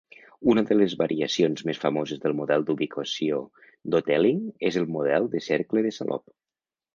Una 0.51 0.61
de 0.69 0.75
les 0.77 0.93
variacions 1.01 1.65
més 1.69 1.81
famoses 1.83 2.23
del 2.23 2.35
model 2.39 2.65
d'ubicació 2.69 3.43
d'Hotelling 3.97 4.41
és 4.71 4.81
el 4.83 4.89
model 4.97 5.29
de 5.37 5.43
cercle 5.51 5.85
de 5.89 5.95
Salop. 6.01 6.27